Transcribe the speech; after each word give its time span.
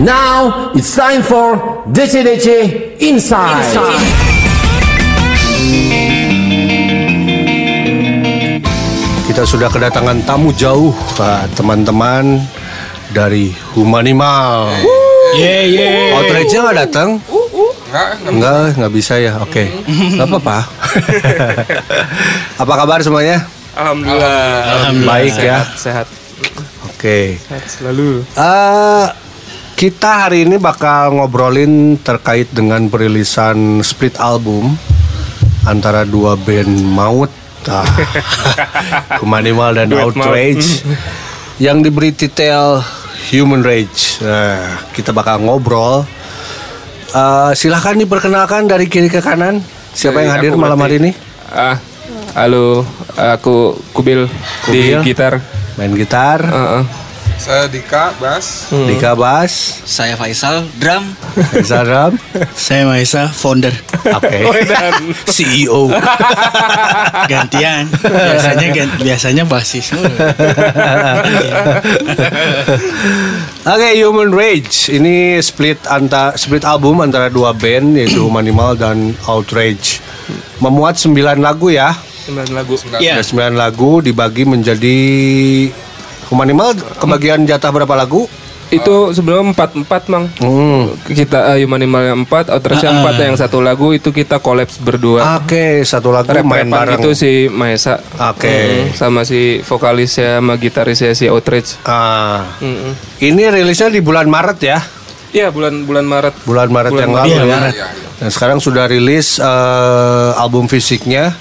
Now 0.00 0.72
it's 0.72 0.96
time 0.96 1.20
for 1.20 1.84
DC-DC 1.92 2.48
Inside. 3.04 3.68
Kita 9.28 9.44
sudah 9.44 9.68
kedatangan 9.68 10.24
tamu 10.24 10.56
jauh, 10.56 10.96
Pak, 11.20 11.52
teman-teman 11.60 12.40
dari 13.12 13.52
Humanimal. 13.76 14.72
Yeah, 15.36 15.68
yeah. 15.68 16.16
Outrage-nya 16.16 16.60
nggak 16.64 16.78
datang? 16.88 17.08
Enggak, 17.20 18.08
enggak. 18.16 18.32
Enggak, 18.32 18.64
nggak 18.80 18.92
bisa 18.96 19.14
ya. 19.20 19.36
Oke, 19.44 19.68
nggak 19.92 20.24
apa-apa. 20.24 20.58
apa 22.64 22.72
kabar 22.80 22.98
semuanya? 23.04 23.44
Alhamdulillah. 23.76 24.88
Baik 25.04 25.36
ya. 25.36 25.60
Sehat. 25.76 26.08
Oke. 26.88 27.36
Sehat 27.44 27.64
selalu. 27.68 28.24
Eh, 28.36 29.06
kita 29.82 30.30
hari 30.30 30.46
ini 30.46 30.62
bakal 30.62 31.18
ngobrolin 31.18 31.98
terkait 31.98 32.46
dengan 32.54 32.86
perilisan 32.86 33.82
split 33.82 34.14
album 34.22 34.78
antara 35.66 36.06
dua 36.06 36.38
band 36.38 36.70
maut, 36.86 37.26
ah, 37.66 37.82
Humanimal 39.18 39.74
dan 39.74 39.90
Duet 39.90 40.14
maut. 40.14 40.22
Outrage, 40.22 40.86
yang 41.58 41.82
diberi 41.82 42.14
titel 42.14 42.78
Human 43.34 43.66
Rage. 43.66 44.22
Nah, 44.22 44.86
kita 44.94 45.10
bakal 45.10 45.42
ngobrol. 45.42 46.06
Eh, 47.10 47.50
silahkan 47.58 47.98
diperkenalkan 47.98 48.70
dari 48.70 48.86
kiri 48.86 49.10
ke 49.10 49.18
kanan. 49.18 49.66
Siapa 49.90 50.22
Dari 50.22 50.22
yang 50.22 50.30
hadir 50.30 50.50
aku 50.54 50.62
malam 50.62 50.78
hari 50.78 51.02
ini? 51.02 51.10
Ah, 51.50 51.82
halo, 52.38 52.86
aku 53.18 53.82
Kubil, 53.90 54.30
Kubil. 54.62 55.02
di 55.02 55.10
gitar. 55.10 55.42
Main 55.74 55.90
gitar, 55.98 56.38
Heeh. 56.38 57.02
Saya 57.42 57.66
Dika, 57.66 58.14
Bas. 58.22 58.70
Dika 58.70 59.18
Bass, 59.18 59.82
Saya 59.82 60.14
Faisal, 60.14 60.62
drum. 60.78 61.02
Reza 61.50 61.82
Drum. 61.82 62.14
Saya 62.54 62.86
Maisa, 62.86 63.26
founder. 63.26 63.74
Oke. 64.14 64.46
CEO. 65.34 65.90
Gantian. 67.32 67.90
Biasanya 67.98 68.66
gan- 68.70 68.94
biasanya 69.02 69.42
basis. 69.42 69.90
Oke, 73.62 73.88
Human 73.98 74.30
Rage 74.30 74.94
ini 74.94 75.42
split 75.42 75.82
anta 75.90 76.38
split 76.38 76.62
album 76.62 77.02
antara 77.02 77.26
dua 77.26 77.50
band 77.50 77.98
yaitu 77.98 78.22
Humanimal 78.26 78.78
dan 78.78 79.18
Outrage. 79.26 79.98
Memuat 80.62 80.94
9 80.94 81.42
lagu 81.42 81.74
ya. 81.74 81.90
9 82.30 82.54
lagu. 82.54 82.78
Iya. 83.02 83.18
Ada 83.18 83.26
9 83.26 83.58
lagu 83.58 83.98
dibagi 83.98 84.46
menjadi 84.46 84.98
Humanimal 86.32 86.72
kebagian 86.96 87.44
jatah 87.44 87.68
berapa 87.68 87.92
lagu? 87.92 88.24
Itu 88.72 89.12
sebelum 89.12 89.52
4 89.52 89.84
4 89.84 90.08
Mang. 90.08 90.32
Hmm. 90.40 90.96
Kita 91.04 91.52
uh, 91.52 91.60
Human 91.60 91.76
Animal 91.76 92.02
yang 92.08 92.20
4, 92.24 92.48
Outrage 92.48 92.80
yang 92.80 93.04
4 93.04 93.20
yang 93.20 93.36
satu 93.36 93.60
lagu 93.60 93.92
itu 93.92 94.08
kita 94.08 94.40
kolaps 94.40 94.80
berdua. 94.80 95.36
Oke, 95.36 95.84
satu 95.84 96.08
lagu 96.08 96.32
main 96.40 96.64
Rap-rapan 96.64 96.96
bareng. 96.96 97.00
itu 97.04 97.10
si 97.12 97.32
Maesa. 97.52 98.00
Oke. 98.32 98.48
Mm, 98.88 98.96
sama 98.96 99.28
si 99.28 99.60
vokalisnya 99.60 100.40
sama 100.40 100.56
gitarisnya 100.56 101.12
si 101.12 101.28
Outrage. 101.28 101.84
Ah. 101.84 102.48
Mm-mm. 102.64 102.96
Ini 103.20 103.52
rilisnya 103.52 103.92
di 103.92 104.00
bulan 104.00 104.32
Maret 104.32 104.58
ya. 104.64 104.80
Iya, 105.36 105.52
bulan 105.52 105.84
bulan 105.84 106.08
Maret. 106.08 106.34
Bulan 106.48 106.68
Maret 106.72 106.92
Bulan 106.96 107.02
yang 107.04 107.12
Maret. 107.12 107.28
lalu 107.28 107.36
Iya, 107.36 107.44
ya. 107.44 107.52
Maret. 107.60 107.74
Dan 108.24 108.28
sekarang 108.32 108.56
sudah 108.56 108.84
rilis 108.88 109.36
eh, 109.36 110.30
album 110.40 110.64
fisiknya, 110.64 111.36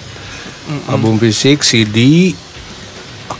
album 0.91 1.15
fisik 1.15 1.63
CD. 1.63 2.31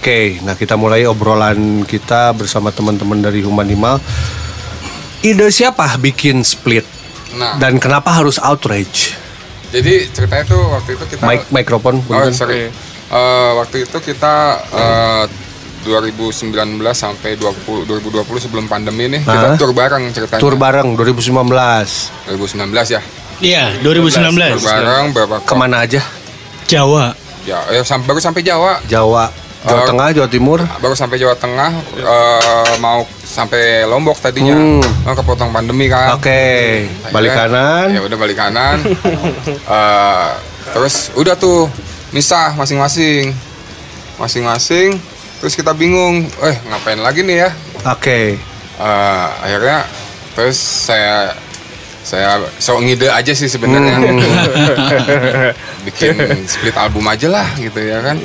Oke, 0.01 0.41
nah 0.41 0.57
kita 0.57 0.73
mulai 0.73 1.05
obrolan 1.05 1.85
kita 1.85 2.33
bersama 2.33 2.73
teman-teman 2.73 3.21
dari 3.21 3.45
Humanimal. 3.45 4.01
Ide 5.21 5.45
siapa 5.53 5.85
bikin 5.95 6.41
split 6.41 6.81
Nah, 7.31 7.61
dan 7.61 7.77
kenapa 7.77 8.09
harus 8.09 8.41
outrage? 8.41 9.13
jadi 9.69 10.09
ceritanya 10.09 10.43
tuh 10.49 10.57
waktu 10.73 10.97
itu 10.97 11.05
kita 11.05 11.21
Mic 11.21 11.45
mikrofon, 11.47 12.01
Oh, 12.01 12.27
sorry. 12.33 12.73
Eh, 13.07 13.51
waktu 13.53 13.85
itu 13.85 13.97
kita 14.01 14.33
eh, 14.73 15.23
2019 15.85 16.49
sampai 16.91 17.37
20, 17.37 17.85
2020 17.85 18.25
sebelum 18.41 18.65
pandemi 18.65 19.05
nih 19.05 19.21
kita 19.21 19.53
tur 19.53 19.69
bareng 19.69 20.09
ceritanya. 20.09 20.41
Tur 20.41 20.57
bareng 20.57 20.97
2019. 20.97 21.45
2019 22.25 22.89
ya. 22.89 23.01
Iya, 23.37 23.63
Tur 23.77 24.01
2019. 24.01 24.65
bareng 24.65 25.05
berapa 25.13 25.35
Ke 25.45 25.53
mana 25.53 25.85
aja? 25.85 26.01
Jawa. 26.65 27.13
Ya, 27.45 27.61
ya 27.69 27.85
sam- 27.85 28.01
baru 28.01 28.17
sampai 28.17 28.41
Jawa. 28.41 28.81
Jawa, 28.85 29.29
Jawa 29.61 29.85
Tengah, 29.85 30.07
Jawa 30.17 30.27
Timur. 30.27 30.59
Baru 30.81 30.97
sampai 30.97 31.21
Jawa 31.21 31.37
Tengah 31.37 31.71
eh, 32.01 32.73
mau 32.81 33.05
sampai 33.21 33.85
Lombok 33.85 34.17
tadinya. 34.17 34.57
Hmm. 34.57 34.81
Oh, 35.05 35.13
kepotong 35.13 35.53
pandemi 35.53 35.85
kan. 35.85 36.17
Oke, 36.17 36.89
balik 37.13 37.37
Akhirnya, 37.37 37.85
kanan. 37.85 37.87
Ya 37.93 38.01
udah 38.01 38.17
balik 38.17 38.37
kanan. 38.41 38.77
Eh, 39.47 40.27
terus 40.73 41.13
udah 41.13 41.37
tuh 41.37 41.69
misah 42.09 42.57
masing-masing. 42.57 43.31
Masing-masing. 44.17 44.97
Terus 45.41 45.53
kita 45.57 45.73
bingung, 45.73 46.25
eh 46.45 46.55
ngapain 46.69 47.01
lagi 47.01 47.21
nih 47.21 47.45
ya? 47.45 47.49
Oke. 47.89 48.37
Eh, 48.81 49.27
akhirnya 49.45 49.85
terus 50.33 50.57
saya 50.57 51.37
saya 52.01 52.41
sok 52.57 52.81
ngide 52.81 53.13
aja 53.13 53.29
sih 53.29 53.45
sebenarnya 53.45 53.93
Hmm. 53.93 54.17
bikin 55.85 56.17
split 56.49 56.73
album 56.73 57.05
aja 57.05 57.29
lah 57.29 57.45
gitu 57.61 57.77
ya 57.77 58.01
kan 58.01 58.17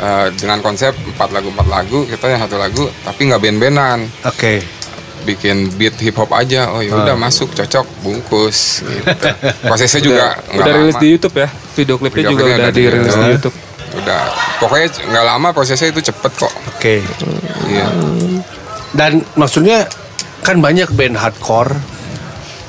Eh, 0.00 0.26
dengan 0.32 0.58
konsep 0.60 0.96
empat 0.96 1.28
lagu 1.28 1.52
empat 1.52 1.68
lagu 1.68 2.08
kita 2.08 2.24
yang 2.26 2.40
satu 2.40 2.56
lagu 2.56 2.88
tapi 3.04 3.28
nggak 3.28 3.36
band-bandan 3.38 4.08
Oke. 4.24 4.64
bikin 5.20 5.68
beat 5.70 5.92
hip 5.96 6.16
hop 6.16 6.32
aja 6.32 6.72
oh 6.72 6.80
ya 6.80 6.88
Ah. 6.90 7.04
udah 7.04 7.16
masuk 7.16 7.52
cocok 7.52 7.84
bungkus 8.00 8.80
gitu 8.80 9.04
prosesnya 9.68 10.00
juga 10.00 10.24
nggak 10.48 10.64
Udah 10.64 10.72
rilis 10.74 10.96
di 10.96 11.08
YouTube 11.10 11.36
ya. 11.36 11.48
Video 11.76 11.94
klipnya 11.96 12.16
Video 12.18 12.32
juga 12.32 12.42
klipnya 12.42 12.56
udah 12.56 12.64
udah 12.64 12.72
di 12.72 12.80
dirilis 12.80 13.12
di 13.12 13.20
YouTube. 13.28 13.52
YouTube. 13.52 13.56
udah 14.00 14.22
pokoknya 14.56 14.88
nggak 15.04 15.24
lama 15.26 15.48
prosesnya 15.52 15.88
itu 15.88 16.00
cepet 16.02 16.32
kok 16.34 16.52
Oke. 16.70 16.94
iya 17.66 17.86
Dan 18.90 19.12
maksudnya 19.34 19.84
kan 20.40 20.58
banyak 20.58 20.88
band 20.90 21.14
hardcore 21.14 21.76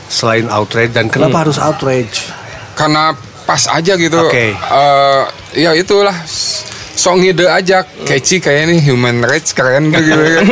selain 0.06 0.52
outrage 0.52 0.92
dan 0.92 1.08
kenapa 1.08 1.48
harus 1.48 1.56
outrage? 1.56 2.28
karena 2.74 3.16
pas 3.42 3.64
aja 3.68 3.96
gitu 3.96 4.20
Oke. 4.20 4.52
Eh, 4.52 5.24
ya 5.58 5.72
itulah 5.72 6.16
sok 7.02 7.18
ngide 7.18 7.50
aja 7.50 7.82
catchy 8.06 8.38
kayak 8.38 8.70
ini 8.70 8.78
human 8.80 9.20
rights 9.22 9.52
keren 9.52 9.90
tuh 9.90 9.98
gitu 10.00 10.22
kan 10.22 10.46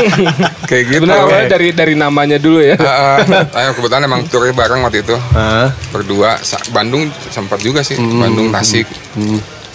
kayak 0.66 0.84
gitu 0.88 1.06
Sebenarnya 1.06 1.22
awalnya 1.24 1.46
dari 1.48 1.70
dari 1.72 1.94
namanya 1.94 2.38
dulu 2.38 2.58
ya. 2.60 2.74
Eh, 2.74 3.18
eh, 3.46 3.70
kebetulan 3.72 4.02
emang 4.04 4.26
turnya 4.26 4.50
bareng 4.52 4.82
waktu 4.82 5.04
itu 5.04 5.14
Hah? 5.14 5.70
berdua 5.94 6.42
Sa- 6.42 6.66
Bandung 6.70 7.06
sempat 7.28 7.60
juga 7.60 7.80
sih 7.80 7.96
Hmm. 7.96 8.18
Bandung 8.20 8.50
Tasik 8.50 8.90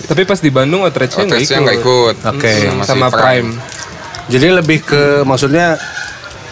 Tapi 0.04 0.22
pas 0.24 0.36
di 0.36 0.50
Bandung 0.50 0.82
Outrage-nya 0.82 1.24
nggak 1.24 1.40
ikut. 1.40 1.62
nggak 1.62 1.76
ikut 1.78 2.16
Oke. 2.26 2.52
Sama 2.60 2.82
si 2.82 2.88
Sama 2.90 3.08
Prime. 3.08 3.50
Jadi 4.26 4.46
lebih 4.50 4.78
ke 4.82 5.02
maksudnya 5.22 5.78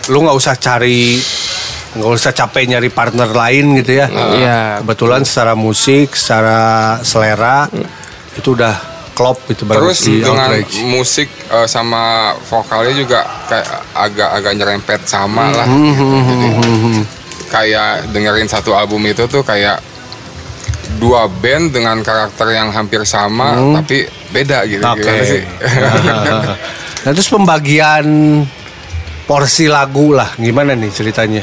lu 0.07 0.23
nggak 0.23 0.33
usah 0.35 0.55
cari 0.55 1.19
nggak 1.93 2.11
usah 2.11 2.33
capek 2.33 2.65
nyari 2.67 2.89
partner 2.89 3.29
lain 3.29 3.77
gitu 3.77 3.93
ya. 3.95 4.07
Iya. 4.09 4.61
Kebetulan 4.81 5.21
secara 5.23 5.53
musik, 5.53 6.13
secara 6.13 6.61
selera 7.03 7.69
itu 8.33 8.49
udah 8.51 8.92
klop 9.23 9.39
itu 9.47 9.63
bareng 9.63 9.79
Terus 9.87 9.99
dengan 10.03 10.51
outrage. 10.51 10.83
musik 10.83 11.29
eh, 11.49 11.69
sama 11.71 12.03
vokalnya 12.43 12.91
juga 12.93 13.21
kayak 13.47 13.69
agak-agak 13.95 14.53
nyerempet 14.53 15.01
sama 15.07 15.55
lah. 15.55 15.67
Hmm, 15.67 15.95
gitu. 15.95 16.05
Jadi 16.11 16.49
kayak 17.47 18.11
dengerin 18.11 18.49
satu 18.51 18.75
album 18.75 19.07
itu 19.07 19.23
tuh 19.31 19.47
kayak 19.47 19.79
dua 20.99 21.31
band 21.31 21.71
dengan 21.71 22.03
karakter 22.03 22.51
yang 22.51 22.69
hampir 22.71 23.03
sama 23.05 23.55
tapi 23.79 24.05
beda 24.31 24.67
gitu. 24.67 24.83
Hmm. 24.83 24.95
Oke. 24.99 25.07
Gimana 25.07 25.23
sih? 25.23 25.43
Nah 27.03 27.11
terus 27.11 27.27
pembagian 27.27 28.07
porsi 29.27 29.67
lagu 29.67 30.15
lah 30.15 30.39
gimana 30.39 30.79
nih 30.79 30.87
ceritanya? 30.87 31.43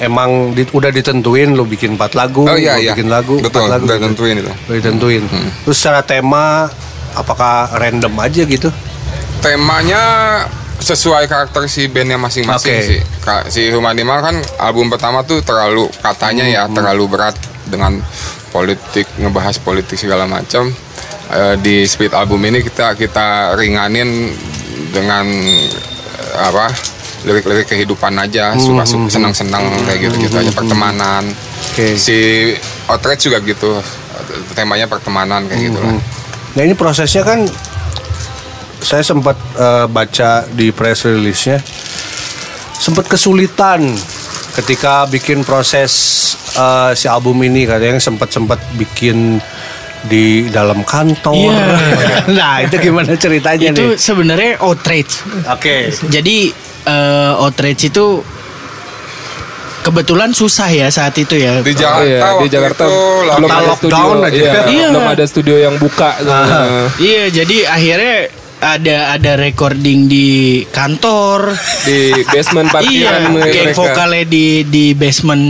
Emang 0.00 0.50
di- 0.50 0.66
udah 0.66 0.90
ditentuin 0.90 1.52
lo 1.52 1.62
bikin 1.62 1.94
empat 1.94 2.16
lagu, 2.16 2.42
oh 2.42 2.56
iya 2.56 2.74
lo 2.74 2.82
iya. 2.82 2.92
bikin 2.96 3.06
lagu, 3.06 3.36
Betul, 3.38 3.68
empat 3.68 3.72
lagu 3.76 3.84
udah 3.86 3.98
gitu. 4.00 4.06
tentuin 4.10 4.34
itu. 4.34 4.50
Udah 4.50 4.76
ditentuin. 4.80 5.22
Terus 5.62 5.76
secara 5.76 6.00
tema 6.02 6.66
apakah 7.20 7.68
random 7.72 8.12
aja 8.16 8.42
gitu? 8.42 8.68
Temanya 9.40 10.02
sesuai 10.80 11.28
karakter 11.28 11.68
si 11.68 11.86
bandnya 11.86 12.16
masing-masing 12.16 12.72
Oke. 12.72 12.88
sih. 12.88 13.00
Si 13.48 13.62
Humanimal 13.68 14.20
kan 14.20 14.36
album 14.58 14.88
pertama 14.88 15.20
tuh 15.22 15.40
terlalu 15.40 15.88
katanya 16.00 16.44
ya 16.44 16.62
Hmm. 16.64 16.72
terlalu 16.72 17.04
berat 17.06 17.36
dengan 17.68 18.00
politik 18.50 19.04
ngebahas 19.16 19.60
politik 19.60 19.96
segala 19.96 20.24
macam. 20.24 20.72
Eh, 21.30 21.54
di 21.60 21.84
split 21.84 22.10
album 22.10 22.42
ini 22.42 22.58
kita 22.58 22.96
kita 22.96 23.54
ringanin 23.54 24.32
dengan 24.90 25.28
eh, 25.30 26.36
apa 26.40 26.72
lirik-lirik 27.20 27.68
kehidupan 27.68 28.16
aja, 28.16 28.56
Hmm, 28.56 28.58
suka 28.58 28.82
suka 28.82 29.08
senang-senang 29.12 29.60
kayak 29.84 30.08
gitu 30.08 30.16
gitu 30.24 30.36
aja 30.40 30.50
pertemanan. 30.50 31.28
Oke. 31.70 31.94
Si 31.94 32.50
Outrage 32.88 33.28
juga 33.28 33.38
gitu, 33.40 33.78
temanya 34.56 34.88
pertemanan 34.88 35.44
kayak 35.44 35.70
gitu 35.70 35.78
lah. 35.78 35.94
Nah 36.56 36.62
ini 36.66 36.74
prosesnya 36.74 37.22
kan 37.22 37.46
saya 38.80 39.04
sempat 39.04 39.36
eh, 39.54 39.86
baca 39.86 40.48
di 40.50 40.72
press 40.74 41.04
release-nya 41.06 41.60
sempat 42.80 43.12
kesulitan 43.12 43.92
ketika 44.56 45.04
bikin 45.06 45.44
proses 45.46 45.92
eh, 46.56 46.90
si 46.96 47.06
album 47.06 47.38
ini 47.44 47.68
katanya 47.68 48.00
sempat 48.00 48.32
sempat 48.32 48.58
bikin 48.74 49.38
di 50.00 50.48
dalam 50.48 50.80
kantor. 50.80 51.36
Iya. 51.36 51.66
nah 52.38 52.64
itu 52.64 52.80
gimana 52.80 53.12
ceritanya 53.20 53.68
itu 53.68 53.84
nih? 53.94 54.00
sebenarnya 54.00 54.52
outrage. 54.64 55.20
Oke. 55.44 55.92
Jadi 56.08 56.50
eh, 56.88 57.32
outrage 57.36 57.92
itu 57.92 58.24
kebetulan 59.80 60.30
susah 60.30 60.68
ya 60.68 60.88
saat 60.88 61.14
itu 61.14 61.34
ya. 61.34 61.60
Di 61.60 61.72
Jakarta 61.72 62.04
Iya, 62.04 62.20
di 62.36 62.48
Jakarta 62.48 62.82
itu 62.82 62.92
belum 62.92 63.42
lagi- 63.42 63.50
ada 63.50 63.72
studio 63.74 64.04
aja. 64.14 64.28
Iya, 64.30 64.52
Iya. 64.66 64.86
belum 64.90 65.06
ada 65.08 65.24
studio 65.24 65.56
yang 65.56 65.74
buka. 65.76 66.10
Nah, 66.22 66.88
Iya, 66.96 67.22
jadi 67.32 67.56
akhirnya 67.66 68.16
ada 68.60 68.96
ada 69.10 69.32
recording 69.36 70.04
di 70.04 70.28
kantor. 70.66 71.56
di 71.82 71.98
basement 72.26 72.68
iya, 72.70 72.74
parkiran 72.76 73.22
kayak 73.40 73.64
mereka. 73.66 73.72
vokalnya 73.74 74.24
di 74.26 74.44
di 74.64 74.84
basement. 74.92 75.44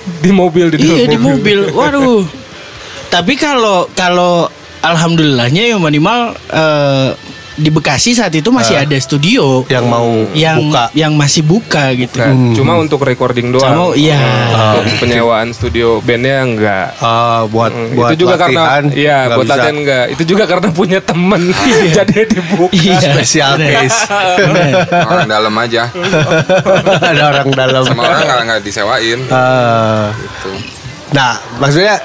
di 0.00 0.30
mobil 0.32 0.66
di 0.68 0.76
Iya 0.80 1.06
di 1.06 1.16
mobil. 1.16 1.70
Waduh. 1.70 2.26
Tapi 3.14 3.34
kalau 3.34 3.86
kalau 3.92 4.50
alhamdulillahnya 4.80 5.70
ya 5.70 5.76
minimal 5.76 6.34
eh, 6.48 7.08
di 7.52 7.68
Bekasi 7.68 8.12
saat 8.12 8.30
itu 8.30 8.48
masih 8.48 8.78
ada 8.78 8.94
studio 8.96 9.66
Yang 9.66 9.84
mau 9.84 10.06
yang 10.32 10.58
buka. 10.64 10.84
yang 10.92 11.12
masih 11.12 11.42
buka 11.42 11.90
gitu. 11.92 12.16
Bukan, 12.16 12.54
Cuma 12.54 12.72
untuk 12.76 13.00
recording 13.00 13.50
doang. 13.50 13.66
Cuma, 13.66 13.84
iya. 13.92 14.18
Untuk 14.76 14.96
penyewaan 15.00 15.50
studio 15.50 15.98
bandnya 16.00 16.40
enggak. 16.40 16.86
Ah, 16.98 17.44
buat 17.44 17.70
Hmm, 17.70 17.92
buat 17.92 18.10
itu 18.10 18.22
juga 18.22 18.34
latihan, 18.36 18.84
karena 18.86 18.94
iya 18.94 19.18
buat 19.30 19.44
bisa. 19.44 19.54
latihan 19.56 19.76
enggak. 19.76 20.04
Itu 20.10 20.22
juga 20.26 20.44
karena 20.44 20.68
punya 20.70 20.98
temen 21.00 21.42
jadi 21.96 22.18
dibuka. 22.24 22.72
Iya. 22.72 22.98
Special 23.12 23.52
case. 23.56 23.98
Bener. 24.36 24.72
orang 25.00 25.26
dalam 25.26 25.54
aja 25.56 25.82
ada 27.10 27.22
orang 27.28 27.48
dalam. 27.50 27.82
sama 27.82 28.02
orang 28.04 28.22
nggak 28.22 28.40
nggak 28.46 28.60
disewain 28.62 29.20
Ah. 29.28 30.14
gitu. 30.14 30.50
Nah, 31.10 31.32
maksudnya 31.58 31.98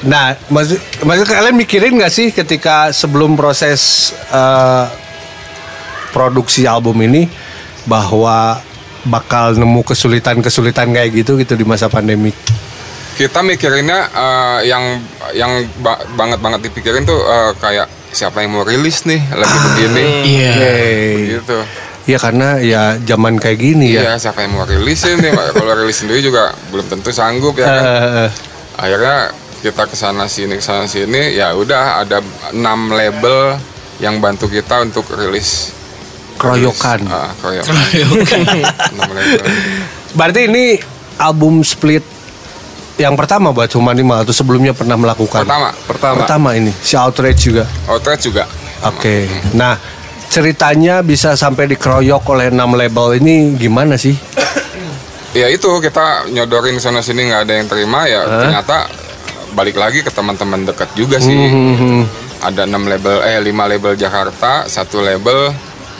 Nah, 0.00 0.38
maksud, 0.46 0.78
maksud 1.02 1.26
kalian 1.26 1.54
mikirin 1.54 1.90
nggak 1.92 2.08
sih 2.08 2.30
ketika 2.30 2.90
sebelum 2.90 3.34
proses 3.34 3.80
eh, 4.28 4.84
produksi 6.10 6.64
album 6.64 6.94
ini 7.00 7.26
bahwa 7.82 8.62
bakal 9.04 9.54
nemu 9.54 9.82
kesulitan-kesulitan 9.82 10.90
kayak 10.90 11.10
gitu 11.16 11.34
gitu 11.36 11.54
di 11.54 11.64
masa 11.64 11.88
pandemi? 11.88 12.30
kita 13.14 13.42
mikirinnya 13.42 14.06
eh, 14.08 14.70
yang 14.70 15.02
yang 15.34 15.50
ba- 15.76 15.98
banget 16.14 16.38
banget 16.38 16.60
dipikirin 16.62 17.02
tuh 17.02 17.18
eh, 17.18 17.50
kayak 17.58 17.90
siapa 18.08 18.40
yang 18.40 18.54
mau 18.54 18.62
rilis 18.62 19.02
nih 19.02 19.18
lagi 19.32 19.56
begini 19.66 20.04
Iya. 20.22 20.54
gitu 21.34 21.58
Ya 22.06 22.16
karena 22.16 22.56
ya 22.56 22.96
zaman 22.96 23.36
kayak 23.36 23.58
gini 23.58 23.92
ya. 23.92 24.00
iya 24.00 24.14
siapa 24.16 24.40
yang 24.40 24.54
mau 24.54 24.64
rilisin 24.64 25.18
nih 25.18 25.28
kalau 25.34 25.74
rilis 25.74 25.98
sendiri 25.98 26.22
juga 26.22 26.54
belum 26.70 26.86
tentu 26.88 27.10
sanggup 27.10 27.52
ya 27.52 27.66
kan 27.66 27.82
akhirnya 28.86 29.34
kita 29.58 29.90
ke 29.90 29.96
sana 29.98 30.30
sini 30.30 30.58
ke 30.58 30.64
sana 30.64 30.86
sini 30.86 31.34
ya 31.34 31.54
udah 31.54 32.06
ada 32.06 32.22
enam 32.54 32.94
label 32.94 33.58
yang 33.98 34.22
bantu 34.22 34.46
kita 34.46 34.86
untuk 34.86 35.10
rilis 35.18 35.74
Keroyokan. 36.38 37.02
rilis, 37.02 37.18
ah, 37.18 37.30
keroyokan 37.42 37.74
Berarti 40.18 40.40
ini 40.46 40.78
album 41.18 41.66
split 41.66 42.06
yang 42.98 43.18
pertama 43.18 43.50
buat 43.50 43.70
Humanimal 43.74 44.22
atau 44.22 44.34
sebelumnya 44.34 44.74
pernah 44.74 44.94
melakukan? 44.94 45.42
pertama 45.46 45.70
Pertama. 45.86 46.14
Pertama 46.22 46.48
ini, 46.54 46.70
si 46.82 46.94
Outrage 46.98 47.40
juga. 47.42 47.64
Outrage 47.90 48.30
juga 48.30 48.46
Oke. 48.86 49.26
Nah, 49.58 49.74
ceritanya 50.30 51.02
bisa 51.02 51.34
sampai 51.34 51.66
dikeroyok 51.74 52.22
oleh 52.30 52.46
enam 52.54 52.78
label 52.78 53.18
ini 53.18 53.58
gimana 53.58 53.98
sih? 53.98 54.14
ya 55.36 55.44
itu 55.52 55.68
kita 55.78 56.24
nyodorin 56.32 56.80
sana 56.80 57.04
sini 57.04 57.28
nggak 57.28 57.42
ada 57.46 57.54
yang 57.60 57.68
terima 57.68 58.08
ya 58.08 58.24
ternyata 58.24 58.88
balik 59.50 59.74
lagi 59.74 60.00
ke 60.00 60.08
teman-teman 60.08 60.64
dekat 60.64 60.90
juga 60.92 61.16
sih 61.18 61.34
Hmm, 61.34 62.04
ada 62.40 62.62
enam 62.62 62.84
label 62.84 63.20
eh 63.20 63.38
lima 63.38 63.64
label 63.64 63.94
Jakarta 63.94 64.64
satu 64.64 65.00
label 65.00 65.50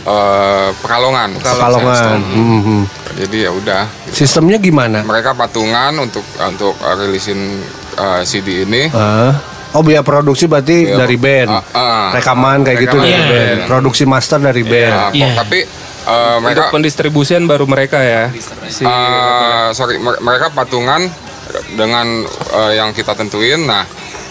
eh, 0.03 0.69
Pekalongan 0.75 1.37
Pekalongan. 1.37 2.21
Hmm. 2.25 2.83
jadi 3.17 3.37
ya 3.41 3.50
udah 3.50 3.83
Sistemnya 4.09 4.56
gimana? 4.56 5.03
mereka 5.03 5.33
patungan 5.33 5.93
untuk 5.99 6.23
untuk 6.37 6.75
uh, 6.77 6.95
rilisin 6.97 7.59
uh, 7.95 8.23
CD 8.23 8.62
ini 8.62 8.89
Ah. 8.89 9.35
Oh 9.69 9.85
biaya 9.85 10.00
produksi 10.00 10.47
berarti 10.47 10.89
Iya. 10.89 10.97
dari 10.97 11.17
band, 11.17 11.53
Ah, 11.53 11.61
ah. 11.77 12.09
rekaman 12.11 12.65
kayak 12.65 12.79
gitu 12.81 12.97
Rekaman 12.97 13.05
dari 13.05 13.21
dari 13.21 13.29
band, 13.29 13.59
band. 13.59 13.69
produksi 13.69 14.05
master 14.05 14.39
dari 14.41 14.62
Ya, 14.62 14.71
band. 14.71 14.95
Iya. 15.12 15.29
tapi 15.37 15.59
uh, 16.09 16.37
mereka 16.41 16.61
Untuk 16.62 16.73
pendistribusian 16.73 17.43
baru 17.45 17.65
mereka 17.67 18.00
ya. 18.00 18.33
Si 18.67 18.81
uh, 18.81 19.69
sorry 19.71 20.00
mer- 20.00 20.17
mereka 20.21 20.49
patungan 20.50 21.05
dengan 21.71 22.06
uh, 22.50 22.73
yang 22.73 22.91
kita 22.91 23.12
tentuin 23.12 23.61
nah 23.61 23.85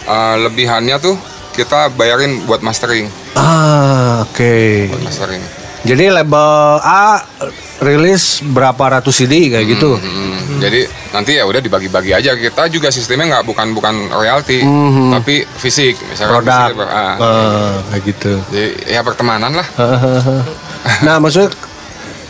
uh, 0.05 0.35
lebihannya 0.39 0.97
tuh 0.97 1.15
kita 1.51 1.89
bayarin 1.91 2.45
buat 2.45 2.61
mastering 2.61 3.09
Ah 3.33 4.21
oke. 4.23 4.89
buat 4.89 5.03
mastering 5.03 5.41
Jadi 5.81 6.11
label 6.11 6.51
A 6.79 7.21
rilis 7.79 8.41
berapa 8.43 8.75
ratus 8.91 9.13
CD 9.15 9.47
kayak 9.47 9.67
gitu. 9.69 9.95
Hmm, 9.95 10.59
jadi 10.59 10.83
nanti 11.13 11.37
ya 11.37 11.45
udah 11.45 11.61
dibagi-bagi 11.61 12.11
aja 12.11 12.35
kita 12.35 12.67
juga 12.67 12.89
sistemnya 12.89 13.29
nggak 13.31 13.45
bukan 13.45 13.71
bukan 13.71 13.95
royalti 14.09 14.65
tapi 15.07 15.45
fisik 15.47 15.95
misalkan 16.03 16.43
Produk. 16.43 16.73
fisik, 16.73 16.75
ah, 16.83 17.15
Ah, 17.15 17.71
kayak 17.87 18.01
gitu. 18.03 18.33
jadi 18.51 18.67
ya 18.89 19.01
pertemanan 19.01 19.53
lah 19.53 19.67
nah 21.05 21.21
maksudnya 21.21 21.53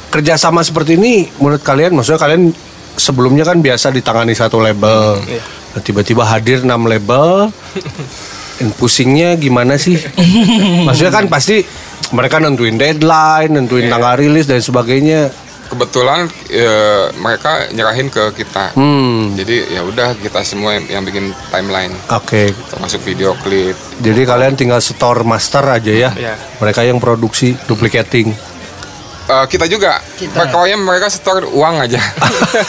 kerjasama 0.07 0.61
seperti 0.61 0.95
ini 0.95 1.31
menurut 1.37 1.63
kalian 1.63 1.91
maksudnya 1.91 2.19
kalian 2.19 2.51
sebelumnya 2.97 3.45
kan 3.45 3.61
biasa 3.61 3.93
ditangani 3.93 4.33
satu 4.33 4.59
label. 4.59 5.21
Nah, 5.73 5.81
tiba-tiba 5.85 6.25
hadir 6.25 6.65
enam 6.65 6.89
label. 6.89 7.47
Dan 8.57 8.73
pusingnya 8.73 9.37
gimana 9.37 9.77
sih? 9.77 10.01
Maksudnya 10.81 11.13
kan 11.13 11.29
pasti 11.29 11.61
mereka 12.09 12.41
nentuin 12.41 12.73
deadline 12.73 13.53
nentuin 13.53 13.85
tanggal 13.85 14.17
rilis 14.17 14.49
dan 14.49 14.57
sebagainya. 14.57 15.29
Kebetulan 15.69 16.25
ya, 16.49 17.11
mereka 17.21 17.69
nyerahin 17.69 18.09
ke 18.09 18.33
kita. 18.33 18.73
Hmm. 18.73 19.37
Jadi 19.37 19.77
ya 19.77 19.85
udah 19.85 20.17
kita 20.17 20.41
semua 20.41 20.73
yang, 20.73 20.89
yang 20.89 21.03
bikin 21.05 21.37
timeline. 21.53 21.93
Oke. 22.09 22.49
Termasuk 22.73 23.05
video 23.05 23.37
klip. 23.45 23.77
Jadi 24.01 24.25
kalian 24.25 24.57
tinggal 24.57 24.81
store 24.81 25.21
master 25.21 25.61
aja 25.69 25.93
ya. 25.93 26.09
Iya. 26.17 26.33
mereka 26.57 26.81
yang 26.81 26.97
produksi 26.97 27.53
duplicating 27.69 28.33
Eh, 29.27 29.45
kita 29.51 29.67
juga. 29.67 29.99
Pokoknya 30.31 30.79
mereka 30.79 31.11
setor 31.11 31.43
uang 31.51 31.83
aja. 31.83 31.99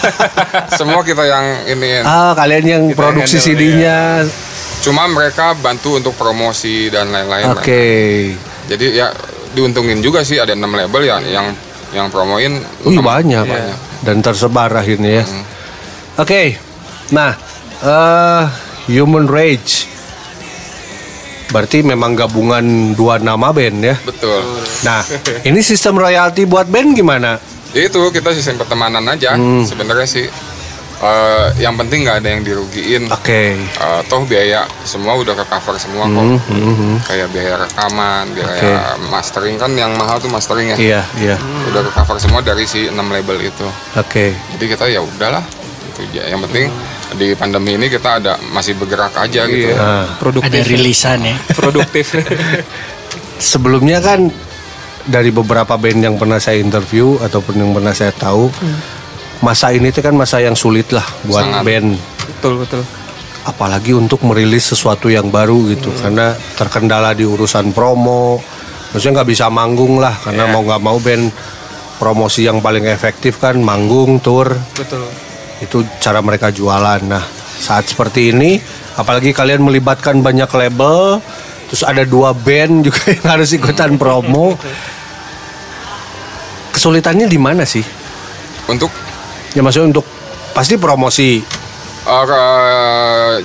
Semua 0.79 1.07
kita 1.07 1.23
yang 1.23 1.71
ini. 1.71 2.03
Ah 2.03 2.35
kalian 2.35 2.65
yang 2.67 2.83
Kita 2.91 2.99
produksi 2.99 3.39
CD-nya 3.39 4.27
cuma 4.79 5.11
mereka 5.11 5.59
bantu 5.59 5.99
untuk 5.99 6.15
promosi 6.19 6.91
dan 6.91 7.11
lain-lain. 7.15 7.55
Oke. 7.55 7.85
Jadi 8.67 8.87
ya 8.95 9.11
diuntungin 9.55 10.03
juga 10.03 10.27
sih 10.27 10.39
ada 10.39 10.55
enam 10.55 10.75
label 10.75 11.03
ya 11.07 11.19
yang 11.23 11.55
yang 11.95 12.07
promoin. 12.11 12.59
Wih 12.83 12.99
banyak. 12.99 13.47
Banyak. 13.47 13.79
dan 13.99 14.23
tersebar 14.23 14.71
akhirnya 14.71 15.23
ya. 15.23 15.25
Oke, 16.19 16.55
nah 17.11 17.35
eh 17.83 18.45
Human 18.91 19.27
Rage 19.27 19.91
berarti 21.49 21.81
memang 21.81 22.13
gabungan 22.13 22.65
dua 22.93 23.17
nama 23.19 23.51
band 23.51 23.79
ya. 23.81 23.97
betul 24.01 24.41
Nah 24.83 25.01
ini 25.43 25.61
sistem 25.61 25.97
royalti 25.97 26.45
buat 26.45 26.69
band 26.69 26.93
gimana? 26.93 27.41
Itu 27.71 28.09
kita 28.09 28.33
sistem 28.33 28.57
pertemanan 28.57 29.05
aja 29.05 29.35
Hmm. 29.35 29.65
sebenarnya 29.65 30.05
sih 30.05 30.29
Eh, 30.99 31.63
yang 31.63 31.79
penting 31.79 32.03
nggak 32.03 32.19
ada 32.19 32.29
yang 32.35 32.43
dirugiin 32.43 33.07
Oke, 33.07 33.55
Eh, 33.55 34.01
toh 34.11 34.27
biaya 34.27 34.67
semua 34.83 35.15
udah 35.15 35.31
ke 35.31 35.47
cover 35.47 35.79
semua 35.79 36.11
kok 36.11 36.43
kayak 37.07 37.31
biaya 37.31 37.55
rekaman 37.55 38.35
biaya 38.35 38.99
mastering 39.07 39.55
kan 39.55 39.71
yang 39.79 39.95
mahal 39.95 40.19
tuh 40.19 40.27
mastering 40.27 40.75
ya 40.75 40.77
iya 40.77 41.01
iya, 41.15 41.37
udah 41.71 41.87
ke 41.87 41.95
cover 41.95 42.19
semua 42.19 42.43
dari 42.43 42.67
si 42.67 42.91
6 42.91 42.99
label 42.99 43.39
itu 43.39 43.63
oke. 43.95 44.27
jadi 44.35 44.65
kita 44.67 44.91
ya 44.91 44.99
udahlah 44.99 45.47
itu 45.87 46.03
aja. 46.11 46.35
yang 46.35 46.43
penting 46.43 46.67
di 47.15 47.33
pandemi 47.33 47.75
ini 47.75 47.87
kita 47.87 48.21
ada 48.21 48.37
masih 48.51 48.75
bergerak 48.75 49.17
aja 49.17 49.47
gitu 49.47 49.73
Nah, 49.73 50.05
Ada 50.05 50.19
produktif. 50.21 50.63
rilisan 50.67 51.19
ya. 51.23 51.37
produktif. 51.61 52.07
sebelumnya 53.41 53.99
kan 53.99 54.29
dari 55.05 55.33
beberapa 55.33 55.73
band 55.75 56.01
yang 56.05 56.17
pernah 56.21 56.37
saya 56.37 56.61
interview 56.61 57.17
ataupun 57.19 57.57
yang 57.57 57.73
pernah 57.73 57.97
saya 57.97 58.13
tahu, 58.13 58.53
masa 59.41 59.73
ini 59.73 59.89
tuh 59.89 60.05
kan 60.05 60.13
masa 60.13 60.43
yang 60.43 60.53
sulit 60.53 60.93
lah 60.93 61.07
buat 61.25 61.45
Sangat. 61.49 61.63
band. 61.65 61.89
betul 62.29 62.55
betul. 62.61 62.83
apalagi 63.41 63.97
untuk 63.97 64.21
merilis 64.21 64.69
sesuatu 64.69 65.09
yang 65.09 65.33
baru 65.33 65.73
gitu 65.73 65.89
karena 65.97 66.37
terkendala 66.55 67.17
di 67.17 67.25
urusan 67.25 67.73
promo 67.73 68.37
maksudnya 68.93 69.25
nggak 69.25 69.31
bisa 69.33 69.49
manggung 69.49 69.97
lah 69.97 70.13
karena 70.21 70.53
mau 70.53 70.61
nggak 70.61 70.83
mau 70.85 71.01
band 71.01 71.33
promosi 71.97 72.45
yang 72.45 72.61
paling 72.61 72.85
efektif 72.85 73.41
kan 73.41 73.57
manggung 73.57 74.21
tour 74.21 74.53
Betul. 74.77 75.09
Itu 75.59 75.83
cara 75.99 76.19
mereka 76.19 76.49
jualan. 76.49 77.01
Nah 77.03 77.25
saat 77.59 77.87
seperti 77.87 78.31
ini 78.31 78.59
apalagi 78.95 79.31
kalian 79.31 79.61
melibatkan 79.61 80.19
banyak 80.19 80.47
label 80.49 81.19
terus 81.67 81.83
ada 81.83 82.03
dua 82.03 82.33
band 82.33 82.87
juga 82.87 83.03
yang 83.15 83.27
harus 83.29 83.51
ikutan 83.53 83.95
promo. 83.95 84.55
Kesulitannya 86.71 87.27
di 87.27 87.39
mana 87.41 87.67
sih? 87.67 87.83
Untuk? 88.69 88.93
Ya 89.57 89.65
maksudnya 89.65 89.91
untuk 89.91 90.07
pasti 90.53 90.77
promosi. 90.77 91.43
Eh, 92.05 92.25
ke- 92.25 93.41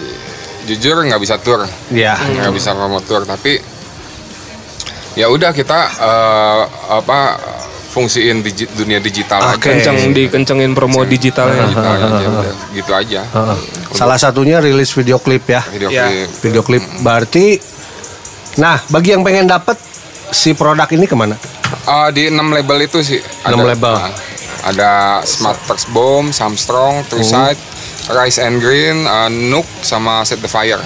jujur 0.63 1.03
nggak 1.03 1.19
bisa 1.19 1.35
tour, 1.37 1.65
Ya. 1.89 2.15
nggak 2.15 2.53
bisa 2.55 2.71
promo 2.71 3.01
tour, 3.01 3.27
tapi 3.27 3.59
ya 5.13 5.27
udah 5.27 5.51
kita 5.51 5.79
eh, 5.91 6.61
apa 6.89 7.19
fungsiin 7.93 8.41
digi- 8.41 8.69
dunia 8.73 8.97
digital 8.97 9.53
Oke. 9.53 9.69
aja. 9.69 9.93
Kenceng 9.93 10.11
dikencengin 10.11 10.73
promo 10.73 11.05
digitalnya. 11.05 11.69
Digital 11.69 11.93
aja, 11.93 12.27
udah. 12.27 12.55
gitu 12.73 12.91
aja. 12.91 13.21
Heeh. 13.23 13.57
Salah 13.93 14.17
satunya 14.17 14.57
rilis 14.57 14.89
video 14.91 15.21
klip 15.21 15.45
ya. 15.45 15.61
Video 15.69 15.87
Ya. 15.87 16.09
klip. 16.09 16.29
Video 16.41 16.61
klip 16.61 16.83
berarti 16.99 17.61
Nah, 18.53 18.77
bagi 18.85 19.09
yang 19.09 19.25
pengen 19.25 19.49
dapet 19.49 19.81
si 20.29 20.53
produk 20.53 20.85
ini 20.87 21.05
ke 21.05 21.17
mana? 21.17 21.33
Ah, 21.85 22.13
di 22.13 22.29
6 22.29 22.53
label 22.53 22.85
itu 22.85 23.01
sih. 23.01 23.17
Enam 23.43 23.65
label. 23.65 23.97
ah, 23.97 24.13
ada 24.63 24.91
Smart 25.23 25.57
Tax 25.65 25.89
Bomb, 25.89 26.29
Samstrong, 26.29 27.01
True 27.09 27.25
Sight, 27.25 27.57
Rice 28.07 28.37
and 28.37 28.61
Green, 28.61 29.03
ah, 29.03 29.25
Nook, 29.25 29.65
sama 29.81 30.21
Set 30.21 30.37
the 30.37 30.45
Fire. 30.45 30.77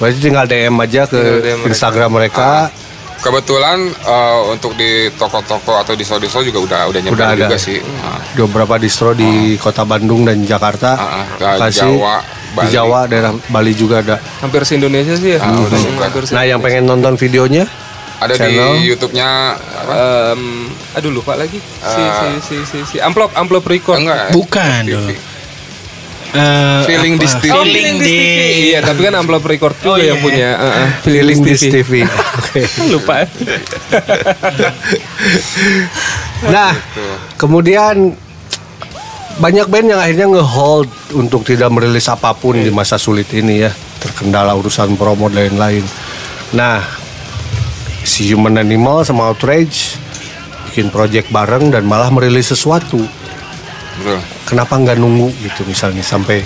Berarti 0.00 0.16
tinggal 0.16 0.48
DM 0.48 0.72
aja 0.80 1.04
ke 1.04 1.20
DM 1.44 1.60
mereka. 1.60 1.68
Instagram 1.68 2.10
mereka. 2.10 2.72
Kebetulan 3.20 3.78
eh, 3.86 4.40
untuk 4.48 4.72
di 4.74 4.90
toko-toko 5.12 5.76
atau 5.76 5.92
di 5.92 6.00
store-store 6.00 6.40
juga 6.42 6.58
udah 6.58 6.80
udah 6.88 7.00
nyebar 7.00 7.14
Udah 7.14 7.28
ada. 7.30 7.40
juga 7.42 7.56
sih. 7.56 7.76
Ah, 8.00 8.16
Di 8.26 8.40
beberapa 8.40 8.74
distro 8.76 9.12
di 9.12 9.28
kota 9.56 9.84
Bandung 9.84 10.24
dan 10.24 10.40
Jakarta. 10.40 10.90
Ah, 10.94 11.04
ah, 11.36 11.56
Kasih 11.60 12.00
Jawa, 12.00 12.14
di 12.18 12.56
Bali. 12.56 12.70
Jawa 12.70 12.98
daerah 13.04 13.32
Bali 13.46 13.72
juga 13.72 14.00
ada. 14.00 14.16
Hampir 14.40 14.64
se 14.64 14.74
Indonesia 14.74 15.12
sih 15.14 15.36
ya. 15.36 15.38
Ah, 15.38 15.52
udah 15.52 15.68
Hmm, 15.70 16.00
hampir 16.00 16.22
se- 16.24 16.32
Nah, 16.32 16.44
yang 16.44 16.58
pengen 16.58 16.84
nonton 16.84 17.14
videonya 17.14 17.68
ada 18.16 18.32
Channel. 18.34 18.72
di 18.74 18.88
YouTube-nya? 18.88 19.28
Em, 19.86 20.42
aduh 20.92 21.10
lupa 21.10 21.32
lagi. 21.34 21.60
Si 21.60 22.02
si 22.02 22.28
si 22.40 22.56
si, 22.64 22.78
si. 22.86 22.96
amplop 22.98 23.32
amplop 23.32 23.64
record. 23.64 24.00
Enggak. 24.00 24.32
Bukan 24.32 24.80
TV. 24.82 24.92
dong. 24.92 25.08
Eh, 26.30 26.80
Feeling 26.86 27.18
apa? 27.18 27.22
this 27.26 27.34
TV. 27.42 27.50
Oh, 27.50 27.64
Feeling 27.66 27.96
di 27.98 28.18
Iya, 28.70 28.86
tapi 28.86 29.00
kan 29.02 29.14
amplop 29.18 29.42
record 29.42 29.74
juga 29.82 29.90
Oh, 29.90 29.96
iya. 29.98 30.14
yang 30.14 30.20
punya. 30.22 30.48
Uh, 30.54 30.64
uh, 30.64 30.86
Feeling 31.02 31.26
Feeling 31.26 31.40
This 31.42 31.62
TV. 31.66 31.92
Oke. 32.06 32.62
lupa. 32.94 33.14
Nah, 36.40 36.72
kemudian 37.36 38.16
banyak 39.36 39.66
band 39.68 39.92
yang 39.92 40.00
akhirnya 40.00 40.40
nge-hold 40.40 40.88
untuk 41.12 41.44
tidak 41.44 41.68
merilis 41.68 42.08
apa 42.08 42.32
pun 42.32 42.56
di 42.56 42.72
masa 42.72 42.96
sulit 42.96 43.28
ini 43.36 43.60
ya, 43.60 43.72
terkendala 44.00 44.56
urusan 44.56 44.96
promo 44.96 45.28
dan 45.28 45.52
lain-lain. 45.52 45.84
Nah, 46.56 46.80
si 48.00 48.32
Human 48.32 48.56
Animal 48.56 49.04
sama 49.04 49.28
Outrage 49.28 50.00
bikin 50.70 50.88
project 50.88 51.28
bareng 51.28 51.68
dan 51.68 51.84
malah 51.84 52.08
merilis 52.08 52.48
sesuatu. 52.56 53.04
Betul. 54.00 54.18
Kenapa 54.44 54.74
nggak 54.74 54.96
nunggu 54.96 55.28
gitu 55.38 55.62
misalnya 55.62 56.00
sampai 56.00 56.40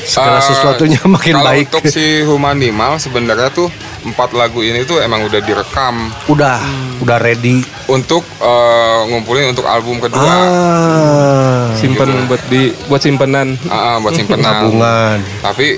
segala 0.00 0.36
Eh, 0.36 0.44
sesuatunya 0.44 1.00
makin 1.08 1.32
kalau 1.34 1.46
baik? 1.46 1.66
untuk 1.70 1.84
si 1.86 2.20
Humanimal 2.20 2.96
sebenarnya 2.96 3.48
tuh 3.48 3.68
empat 4.02 4.32
lagu 4.32 4.60
ini 4.60 4.82
tuh 4.82 4.98
emang 4.98 5.22
udah 5.22 5.40
direkam 5.40 6.12
Udah, 6.26 6.60
udah 6.98 7.16
ready. 7.18 7.64
untuk 7.86 8.20
eh, 8.36 9.00
ngumpulin 9.06 9.48
untuk 9.50 9.64
album 9.64 9.96
kedua. 9.98 10.24
Ah, 10.24 11.68
Simpen 11.74 12.08
buat 12.24 12.40
di 12.46 12.68
buat 12.86 12.98
simpenan. 12.98 13.56
Ah, 13.66 13.96
buat 13.96 14.12
simpenan. 14.12 14.44
tabungan. 14.44 15.18
Tapi 15.40 15.76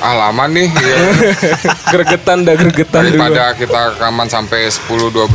ah 0.00 0.14
lama 0.18 0.44
nih 0.46 0.68
ya. 0.88 0.98
Gregetan 1.86 2.42
dah 2.42 2.54
gregetan 2.54 3.02
dulu. 3.04 3.20
daripada 3.20 3.52
kita 3.52 3.78
rekaman 3.92 4.26
sampai 4.26 4.64
10 4.64 4.80
12 5.10 5.28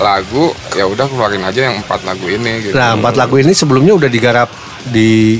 lagu, 0.00 0.44
ya 0.72 0.84
udah 0.84 1.06
keluarin 1.06 1.42
aja 1.42 1.60
yang 1.64 1.78
empat 1.78 2.02
lagu 2.02 2.26
ini 2.26 2.52
gitu. 2.62 2.74
Nah, 2.74 2.94
empat 2.94 3.14
lagu 3.14 3.36
ini 3.36 3.52
sebelumnya 3.52 3.94
udah 3.94 4.08
digarap 4.08 4.50
di 4.84 5.38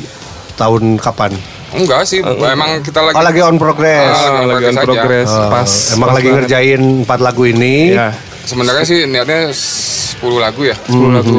tahun 0.54 0.96
kapan? 0.96 1.34
Enggak 1.68 2.00
sih, 2.02 2.22
emang 2.22 2.80
kita 2.80 3.02
lagi 3.02 3.12
Oh, 3.12 3.22
lagi 3.22 3.40
on 3.40 3.56
progress. 3.56 4.14
Ah, 4.16 4.40
Ah, 4.40 4.44
lagi 4.48 4.64
on 4.64 4.72
aja. 4.72 4.84
progress 4.84 5.28
Oh, 5.28 5.48
pas 5.48 5.70
emang 5.92 6.08
pas 6.08 6.14
lagi 6.16 6.24
banget. 6.24 6.38
ngerjain 6.40 6.80
empat 7.02 7.18
lagu 7.20 7.42
ini. 7.44 7.74
Iya, 7.92 8.08
Sebenarnya 8.40 8.80
sih 8.82 9.04
niatnya 9.04 9.52
10 9.52 10.16
lagu 10.38 10.64
ya. 10.64 10.72
10 10.86 11.12
lagu. 11.12 11.38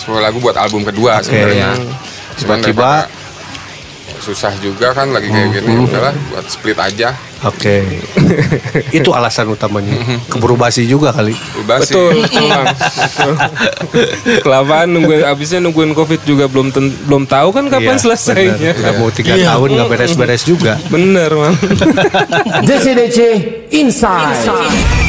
10 0.00 0.16
lagu 0.18 0.38
buat 0.38 0.56
album 0.56 0.80
kedua 0.82 1.18
Oke. 1.18 1.28
sebenarnya. 1.28 1.76
Cuman 2.38 2.58
Tiba-tiba- 2.62 3.04
susah 4.20 4.52
juga 4.58 4.92
kan 4.92 5.08
lagi 5.08 5.26
kayak 5.26 5.48
gini, 5.56 5.80
udahlah 5.80 6.12
buat 6.28 6.44
split 6.44 6.76
aja. 6.76 7.16
Oke. 7.40 8.04
Itu 8.92 9.10
alasan 9.10 9.48
utamanya. 9.48 9.96
Keburu 10.28 10.54
basi 10.54 10.84
juga 10.84 11.08
kali. 11.08 11.32
Ubah 11.56 11.80
sih. 11.80 11.96
Betul, 11.96 12.12
betul 12.20 12.44
bang. 12.46 12.66
Betul. 12.68 13.32
Kelamaan 14.40 14.88
nungguin 14.90 15.24
abisnya 15.24 15.58
nungguin 15.58 15.90
covid 15.90 16.20
juga 16.22 16.44
belum 16.46 16.68
ten- 16.68 16.92
belum 17.02 17.24
tahu 17.24 17.48
kan 17.50 17.64
kapan 17.66 17.96
Iya, 17.96 18.02
selesainya. 18.02 18.54
bener. 18.54 18.74
Udah 18.76 18.92
mau 18.94 19.08
tiga 19.10 19.32
Iya. 19.34 19.56
tahun 19.56 19.68
nggak 19.72 19.88
beres-beres 19.88 20.42
juga. 20.44 20.76
Bener 20.86 21.30
bang. 21.32 21.54
DC 22.68 22.86
DC 22.92 23.18
Inside. 23.72 24.99